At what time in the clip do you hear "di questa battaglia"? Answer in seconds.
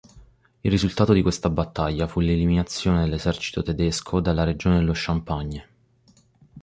1.13-2.07